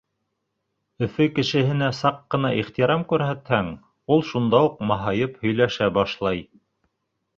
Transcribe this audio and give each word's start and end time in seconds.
Өфө 1.07 1.25
кешеһенә 1.39 1.89
саҡ 1.97 2.17
ҡына 2.35 2.51
ихтирам 2.61 3.05
күрһәтһәң, 3.11 3.69
ул 4.17 4.25
шунда 4.33 4.63
уҡ 4.71 4.83
маһайып 4.93 5.37
һөйләшә 5.45 5.95
башлай. 5.99 6.43